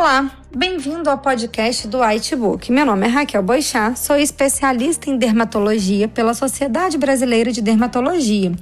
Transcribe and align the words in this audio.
Olá, 0.00 0.30
bem-vindo 0.54 1.10
ao 1.10 1.18
podcast 1.18 1.88
do 1.88 1.98
Whitebook. 1.98 2.70
Meu 2.70 2.86
nome 2.86 3.04
é 3.04 3.10
Raquel 3.10 3.42
Boixá, 3.42 3.96
sou 3.96 4.16
especialista 4.16 5.10
em 5.10 5.18
dermatologia 5.18 6.06
pela 6.06 6.34
Sociedade 6.34 6.96
Brasileira 6.96 7.50
de 7.50 7.60
Dermatologia. 7.60 8.52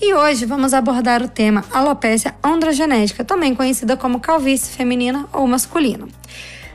E 0.00 0.12
hoje 0.12 0.44
vamos 0.44 0.74
abordar 0.74 1.22
o 1.22 1.28
tema 1.28 1.64
alopecia 1.72 2.34
androgenética, 2.42 3.24
também 3.24 3.54
conhecida 3.54 3.96
como 3.96 4.18
calvície 4.18 4.76
feminina 4.76 5.28
ou 5.32 5.46
masculina. 5.46 6.08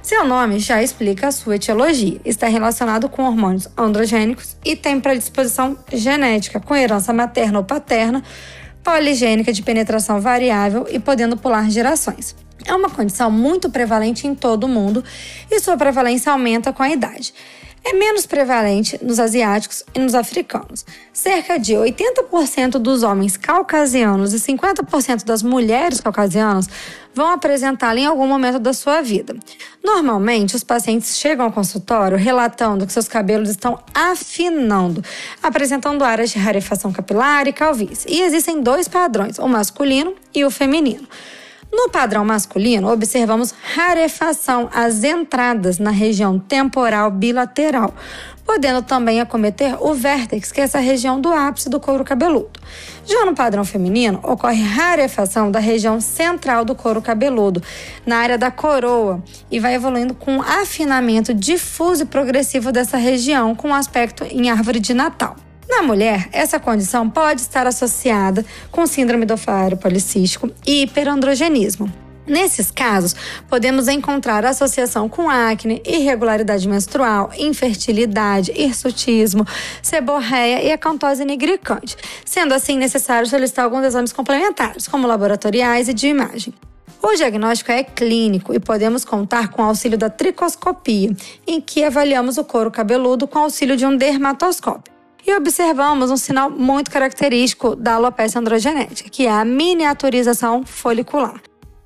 Seu 0.02 0.26
nome 0.26 0.58
já 0.58 0.82
explica 0.82 1.28
a 1.28 1.32
sua 1.34 1.58
etiologia. 1.58 2.22
Está 2.24 2.48
relacionado 2.48 3.10
com 3.10 3.24
hormônios 3.24 3.68
androgênicos 3.78 4.56
e 4.64 4.74
tem 4.74 5.02
predisposição 5.02 5.78
genética, 5.92 6.62
com 6.62 6.74
herança 6.74 7.12
materna 7.12 7.60
ou 7.60 7.66
paterna, 7.66 8.24
poligênica 8.82 9.52
de 9.52 9.62
penetração 9.62 10.22
variável 10.22 10.88
e 10.90 10.98
podendo 10.98 11.36
pular 11.36 11.70
gerações. 11.70 12.47
É 12.68 12.76
uma 12.76 12.90
condição 12.90 13.32
muito 13.32 13.70
prevalente 13.70 14.28
em 14.28 14.36
todo 14.36 14.66
o 14.66 14.68
mundo 14.68 15.04
e 15.50 15.60
sua 15.60 15.78
prevalência 15.78 16.34
aumenta 16.34 16.74
com 16.74 16.84
a 16.84 16.90
idade. 16.90 17.34
É 17.90 17.94
menos 17.94 18.26
prevalente 18.26 19.00
nos 19.02 19.18
asiáticos 19.18 19.82
e 19.96 20.00
nos 20.00 20.14
africanos. 20.14 20.86
Cerca 21.14 21.58
de 21.58 21.74
80% 21.74 22.72
dos 22.72 23.02
homens 23.02 23.38
caucasianos 23.38 24.34
e 24.34 24.38
50% 24.38 25.24
das 25.24 25.42
mulheres 25.42 26.02
caucasianas 26.02 26.68
vão 27.16 27.32
apresentá-la 27.32 28.02
em 28.02 28.06
algum 28.06 28.28
momento 28.28 28.60
da 28.60 28.74
sua 28.74 29.02
vida. 29.02 29.34
Normalmente, 29.82 30.54
os 30.54 30.66
pacientes 30.66 31.18
chegam 31.18 31.46
ao 31.46 31.52
consultório 31.52 32.18
relatando 32.18 32.86
que 32.86 32.92
seus 32.92 33.08
cabelos 33.08 33.50
estão 33.50 33.80
afinando, 33.94 35.02
apresentando 35.42 36.04
áreas 36.04 36.32
de 36.32 36.38
rarefação 36.40 36.92
capilar 36.92 37.48
e 37.48 37.54
calvície. 37.54 38.12
E 38.12 38.22
existem 38.22 38.62
dois 38.62 38.90
padrões, 38.90 39.40
o 39.40 39.48
masculino 39.48 40.14
e 40.36 40.44
o 40.44 40.52
feminino. 40.52 41.08
No 41.72 41.90
padrão 41.90 42.24
masculino, 42.24 42.92
observamos 42.92 43.54
rarefação 43.76 44.70
às 44.74 45.04
entradas 45.04 45.80
na 45.80 45.92
região 45.92 46.40
temporal 46.40 47.12
bilateral, 47.12 47.94
podendo 48.46 48.82
também 48.82 49.20
acometer 49.20 49.76
o 49.82 49.94
vértex, 49.94 50.52
que 50.52 50.62
é 50.62 50.64
essa 50.64 50.80
região 50.80 51.20
do 51.20 51.32
ápice 51.32 51.70
do 51.70 51.80
couro 51.80 52.06
cabeludo. 52.06 52.60
Já 53.06 53.26
no 53.26 53.36
padrão 53.36 53.66
feminino, 53.66 54.20
ocorre 54.24 54.64
rarefação 54.64 55.52
da 55.52 55.60
região 55.60 56.00
central 56.00 56.64
do 56.64 56.74
couro 56.74 57.02
cabeludo, 57.02 57.62
na 58.06 58.18
área 58.18 58.38
da 58.38 58.50
coroa, 58.50 59.22
e 59.52 59.60
vai 59.60 59.76
evoluindo 59.76 60.14
com 60.14 60.42
afinamento 60.42 61.34
difuso 61.34 62.04
e 62.04 62.06
progressivo 62.06 62.72
dessa 62.72 62.96
região, 62.96 63.54
com 63.54 63.74
aspecto 63.74 64.24
em 64.24 64.50
árvore 64.50 64.80
de 64.80 64.94
Natal. 64.94 65.36
Na 65.78 65.84
mulher, 65.84 66.28
essa 66.32 66.60
condição 66.60 67.08
pode 67.08 67.42
estar 67.42 67.68
associada 67.68 68.44
com 68.72 68.88
síndrome 68.88 69.28
do 69.28 69.36
ovário 69.36 69.78
policístico 69.78 70.50
e 70.66 70.82
hiperandrogenismo. 70.82 71.88
Nesses 72.26 72.72
casos, 72.72 73.16
podemos 73.48 73.88
encontrar 73.88 74.44
associação 74.44 75.08
com 75.08 75.30
acne, 75.30 75.80
irregularidade 75.86 76.68
menstrual, 76.68 77.30
infertilidade, 77.38 78.52
hirsutismo, 78.56 79.46
seborreia 79.84 80.64
e 80.64 80.72
acantose 80.72 81.24
nigricante, 81.24 81.96
sendo 82.26 82.56
assim 82.56 82.76
necessário 82.76 83.30
solicitar 83.30 83.66
alguns 83.66 83.86
exames 83.86 84.12
complementares, 84.12 84.88
como 84.88 85.06
laboratoriais 85.06 85.88
e 85.88 85.94
de 85.94 86.08
imagem. 86.08 86.56
O 87.04 87.14
diagnóstico 87.14 87.72
é 87.72 87.84
clínico 87.84 88.52
e 88.52 88.60
podemos 88.60 89.06
contar 89.06 89.50
com 89.50 89.62
o 89.62 89.66
auxílio 89.66 89.96
da 89.96 90.10
tricoscopia, 90.10 91.16
em 91.46 91.62
que 91.62 91.84
avaliamos 91.84 92.40
o 92.40 92.44
couro 92.44 92.72
cabeludo 92.72 93.28
com 93.28 93.38
auxílio 93.38 93.78
de 93.78 93.86
um 93.86 93.96
dermatoscópio 93.96 94.97
e 95.26 95.34
observamos 95.36 96.10
um 96.10 96.18
sinal 96.18 96.50
muito 96.50 96.90
característico 96.92 97.76
da 97.76 97.96
alopecia 97.96 98.40
androgenética, 98.40 99.10
que 99.10 99.26
é 99.26 99.32
a 99.32 99.44
miniaturização 99.44 100.64
folicular. 100.66 101.42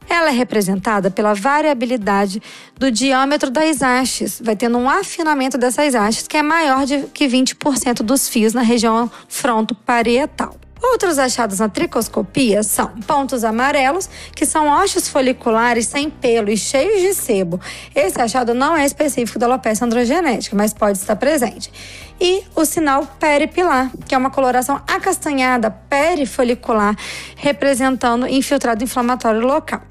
Ela 0.09 0.30
é 0.30 0.34
representada 0.34 1.09
pela 1.09 1.34
variabilidade 1.34 2.41
do 2.78 2.91
diâmetro 2.91 3.50
das 3.50 3.81
hastes, 3.81 4.41
vai 4.44 4.56
tendo 4.56 4.78
um 4.78 4.90
afinamento 4.90 5.58
dessas 5.58 5.96
hastes 5.96 6.28
que 6.28 6.38
é 6.38 6.44
maior 6.44 6.86
de 6.86 7.03
que 7.14 7.28
20% 7.28 8.03
dos 8.03 8.28
fios 8.28 8.53
na 8.53 8.62
região 8.62 9.09
fronto-parietal. 9.30 10.60
Outros 10.81 11.19
achados 11.19 11.59
na 11.59 11.69
tricoscopia 11.69 12.64
são 12.64 12.88
pontos 13.06 13.44
amarelos, 13.44 14.09
que 14.36 14.46
são 14.46 14.68
ossos 14.68 15.08
foliculares 15.08 15.86
sem 15.86 16.09
pelo 16.09 16.50
e 16.50 16.58
cheios 16.58 17.02
de 17.02 17.14
sebo. 17.14 17.62
Esse 17.94 18.19
achado 18.19 18.53
não 18.56 18.75
é 18.75 18.84
específico 18.84 19.38
da 19.38 19.46
alopecia 19.46 19.86
androgenética, 19.86 20.56
mas 20.56 20.74
pode 20.74 20.97
estar 20.97 21.16
presente. 21.16 21.72
E 22.20 22.44
o 22.56 22.66
sinal 22.66 23.06
peripilar, 23.20 23.91
que 24.08 24.16
é 24.16 24.18
uma 24.18 24.30
coloração 24.31 24.81
acastanhada 24.88 25.70
perifolicular, 25.72 26.96
representando 27.36 28.28
infiltrado 28.28 28.84
inflamatório 28.84 29.41
local. 29.41 29.81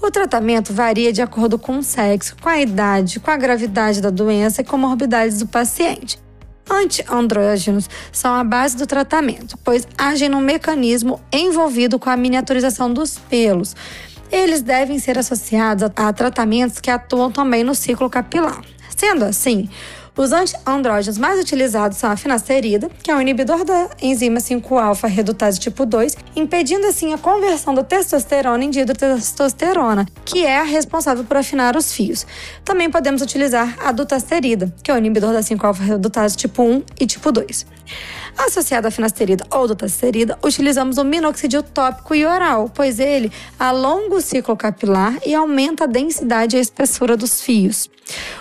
O 0.00 0.10
tratamento 0.10 0.72
varia 0.72 1.12
de 1.12 1.22
acordo 1.22 1.58
com 1.58 1.78
o 1.78 1.82
sexo, 1.82 2.36
com 2.40 2.48
a 2.48 2.60
idade, 2.60 3.18
com 3.18 3.30
a 3.30 3.36
gravidade 3.36 4.00
da 4.00 4.10
doença 4.10 4.60
e 4.60 4.64
comorbidades 4.64 5.38
do 5.38 5.46
paciente. 5.46 6.25
Antiandrógenos 6.68 7.88
são 8.10 8.34
a 8.34 8.42
base 8.42 8.76
do 8.76 8.86
tratamento, 8.86 9.56
pois 9.62 9.86
agem 9.96 10.28
no 10.28 10.40
mecanismo 10.40 11.20
envolvido 11.32 11.98
com 11.98 12.10
a 12.10 12.16
miniaturização 12.16 12.92
dos 12.92 13.18
pelos. 13.18 13.76
Eles 14.30 14.62
devem 14.62 14.98
ser 14.98 15.18
associados 15.18 15.88
a 15.94 16.12
tratamentos 16.12 16.80
que 16.80 16.90
atuam 16.90 17.30
também 17.30 17.62
no 17.62 17.74
ciclo 17.74 18.10
capilar. 18.10 18.62
Sendo 18.96 19.24
assim, 19.24 19.68
os 20.16 20.32
antiandrógenos 20.32 21.18
mais 21.18 21.38
utilizados 21.38 21.98
são 21.98 22.10
a 22.10 22.16
finasterida, 22.16 22.90
que 23.02 23.10
é 23.10 23.14
um 23.14 23.20
inibidor 23.20 23.64
da 23.64 23.90
enzima 24.00 24.38
5-alfa 24.38 25.06
redutase 25.06 25.60
tipo 25.60 25.84
2, 25.84 26.16
impedindo 26.34 26.86
assim 26.86 27.12
a 27.12 27.18
conversão 27.18 27.74
da 27.74 27.84
testosterona 27.84 28.64
em 28.64 28.70
dihidrotestosterona, 28.70 30.06
que 30.24 30.44
é 30.44 30.58
a 30.58 30.62
responsável 30.62 31.22
por 31.22 31.36
afinar 31.36 31.76
os 31.76 31.92
fios. 31.92 32.26
Também 32.64 32.90
podemos 32.90 33.20
utilizar 33.20 33.76
a 33.84 33.92
dutasterida, 33.92 34.72
que 34.82 34.90
é 34.90 34.94
o 34.94 34.98
inibidor 34.98 35.32
da 35.32 35.40
5-alfa 35.40 35.82
redutase 35.82 36.36
tipo 36.36 36.62
1 36.62 36.82
e 36.98 37.06
tipo 37.06 37.30
2. 37.30 37.66
Associado 38.38 38.86
à 38.86 38.90
finasterida 38.90 39.46
ou 39.50 39.66
dutasterida, 39.66 40.38
utilizamos 40.44 40.98
o 40.98 41.04
minoxidil 41.04 41.62
tópico 41.62 42.14
e 42.14 42.26
oral, 42.26 42.70
pois 42.72 43.00
ele 43.00 43.32
alonga 43.58 44.16
o 44.16 44.20
ciclo 44.20 44.56
capilar 44.56 45.16
e 45.24 45.34
aumenta 45.34 45.84
a 45.84 45.86
densidade 45.86 46.54
e 46.54 46.58
a 46.58 46.62
espessura 46.62 47.16
dos 47.16 47.40
fios. 47.40 47.88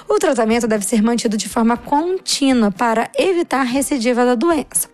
O 0.08 0.19
tratamento 0.19 0.68
deve 0.68 0.85
ser 0.85 1.02
mantido 1.02 1.38
de 1.38 1.50
forma 1.50 1.65
contínua 1.76 2.70
para 2.70 3.09
evitar 3.18 3.62
a 3.62 3.64
recidiva 3.64 4.24
da 4.24 4.36
doença. 4.36 4.94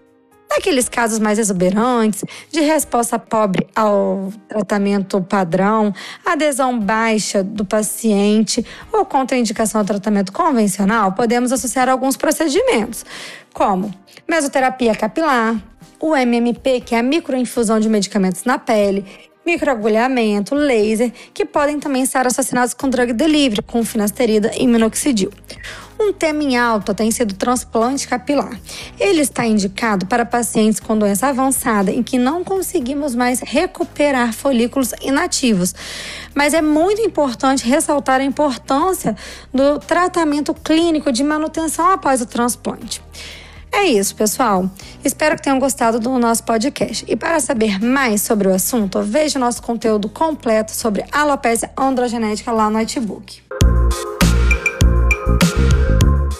Naqueles 0.50 0.90
casos 0.90 1.18
mais 1.18 1.40
exuberantes, 1.40 2.26
de 2.52 2.59
resposta 2.59 3.18
pobre 3.18 3.68
ao 3.74 4.34
tratamento 4.50 5.22
padrão, 5.22 5.94
adesão 6.26 6.78
baixa 6.78 7.42
do 7.42 7.64
paciente 7.64 8.66
ou 8.92 9.06
contraindicação 9.06 9.80
ao 9.80 9.86
tratamento 9.86 10.34
convencional, 10.34 11.14
podemos 11.14 11.54
associar 11.54 11.88
alguns 11.88 12.18
procedimentos, 12.18 13.06
como 13.53 13.94
mesoterapia 14.28 14.94
capilar, 14.94 15.56
o 16.02 16.16
MMP, 16.16 16.82
que 16.82 16.96
é 16.96 17.00
a 17.00 17.03
microinfusão 17.03 17.80
de 17.80 17.88
medicamentos 17.88 18.44
na 18.44 18.58
pele, 18.58 19.06
microagulhamento, 19.46 20.53
laser, 20.53 21.12
que 21.34 21.46
podem 21.46 21.79
também 21.79 22.03
estar 22.03 22.28
assassinados 22.28 22.73
com 22.73 22.90
drug 22.90 23.14
delivery, 23.14 23.62
com 23.62 23.84
finasterida 23.84 24.52
e 24.58 24.68
minoxidil. 24.68 25.32
Um 26.03 26.12
tema 26.12 26.42
em 26.42 26.58
alta 26.58 26.96
tem 26.96 27.12
sido 27.12 27.36
transplante 27.36 28.08
capilar. 28.08 28.59
Ele 29.00 29.22
está 29.22 29.46
indicado 29.46 30.08
para 30.08 30.26
pacientes 30.26 30.80
com 30.80 30.98
doença 30.98 31.28
avançada 31.28 31.92
em 31.92 32.02
que 32.02 32.18
não 32.18 32.44
conseguimos 32.44 33.14
mais 33.14 33.40
recuperar 33.40 34.34
folículos 34.34 34.94
inativos. 35.00 35.76
Mas 36.34 36.56
é 36.56 36.62
muito 36.62 37.00
importante 37.03 37.68
ressaltar 37.68 38.20
a 38.20 38.24
importância 38.24 39.16
do 39.53 39.78
tratamento 39.78 40.56
clínico 40.56 41.12
de 41.12 41.24
manutenção 41.24 41.92
após 41.92 42.20
o 42.20 42.26
transplante. 42.26 43.00
É 43.72 43.86
isso, 43.86 44.16
pessoal. 44.16 44.68
Espero 45.06 45.36
que 45.36 45.44
tenham 45.44 45.59
gostado 45.59 46.00
do 46.00 46.18
nosso 46.18 46.44
podcast. 46.44 47.06
E 47.08 47.16
para 47.16 47.40
saber 47.40 47.80
mais 47.80 48.24
sobre 48.24 48.47
o 48.47 48.54
assunto, 48.56 49.04
veja 49.04 49.38
nosso 49.38 49.62
conteúdo 49.62 50.09
completo 50.09 50.72
sobre 50.72 51.06
alopecia 51.12 51.70
androgenética 51.78 52.52
lá 52.52 52.72
no 52.72 52.80
notebook. 52.80 53.51